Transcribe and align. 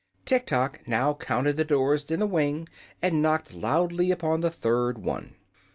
Tiktok 0.25 0.81
now 0.87 1.13
counted 1.13 1.57
the 1.57 1.63
doors 1.63 2.05
in 2.09 2.21
the 2.21 2.25
wing 2.25 2.67
and 3.03 3.21
knocked 3.21 3.53
loudly 3.53 4.09
upon 4.09 4.41
the 4.41 4.49
third 4.49 4.97
one. 4.97 5.35